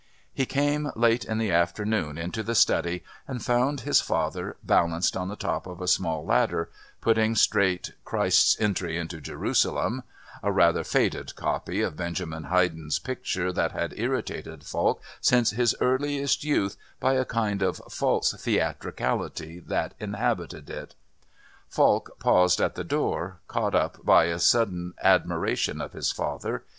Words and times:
He 0.33 0.47
came, 0.47 0.91
late 0.95 1.23
in 1.25 1.37
the 1.37 1.51
afternoon, 1.51 2.17
into 2.17 2.41
the 2.41 2.55
study 2.55 3.03
and 3.27 3.45
found 3.45 3.81
his 3.81 4.01
father, 4.01 4.57
balanced 4.63 5.15
on 5.15 5.27
the 5.27 5.35
top 5.35 5.67
of 5.67 5.79
a 5.79 5.87
small 5.87 6.25
ladder, 6.25 6.71
putting 7.01 7.35
straight 7.35 7.91
"Christ's 8.03 8.59
Entry 8.59 8.97
into 8.97 9.21
Jerusalem," 9.21 10.01
a 10.41 10.51
rather 10.51 10.83
faded 10.83 11.35
copy 11.35 11.81
of 11.83 11.97
Benjamin 11.97 12.45
Haydon's 12.45 12.97
picture 12.97 13.53
that 13.53 13.73
had 13.73 13.93
irritated 13.95 14.63
Falk 14.63 15.03
since 15.21 15.51
his 15.51 15.75
earliest 15.79 16.43
youth 16.43 16.77
by 16.99 17.13
a 17.13 17.23
kind 17.23 17.61
of 17.61 17.77
false 17.87 18.33
theatricality 18.33 19.59
that 19.59 19.93
inhabited 19.99 20.67
it. 20.71 20.95
Falk 21.69 22.17
paused 22.17 22.59
at 22.59 22.73
the 22.73 22.83
door, 22.83 23.39
caught 23.47 23.75
up 23.75 24.03
by 24.03 24.23
a 24.23 24.39
sudden 24.39 24.95
admiration 25.03 25.79
of 25.79 25.93
his 25.93 26.11
father. 26.11 26.63